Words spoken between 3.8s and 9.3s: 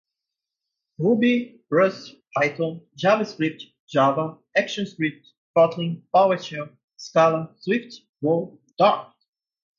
java, actionscript, kotlin, powershell, scala, swift, go, dart